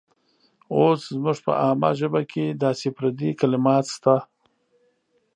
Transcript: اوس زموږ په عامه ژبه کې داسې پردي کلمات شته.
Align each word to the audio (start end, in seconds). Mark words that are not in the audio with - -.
اوس 0.75 0.99
زموږ 1.15 1.37
په 1.45 1.51
عامه 1.61 1.89
ژبه 1.99 2.21
کې 2.31 2.43
داسې 2.63 2.87
پردي 2.97 3.29
کلمات 3.39 3.85
شته. 3.95 4.15